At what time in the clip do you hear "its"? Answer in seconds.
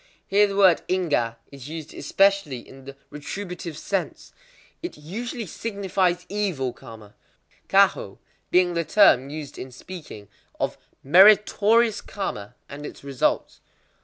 12.83-13.03